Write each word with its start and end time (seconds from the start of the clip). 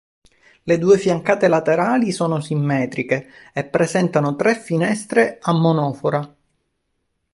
Le 0.63 0.77
due 0.79 0.97
fiancate 0.97 1.47
laterali 1.47 2.11
sono 2.11 2.39
simmetriche 2.41 3.27
e 3.53 3.63
presentano 3.65 4.35
tre 4.35 4.55
finestre 4.55 5.37
a 5.39 5.53
monofora. 5.53 6.35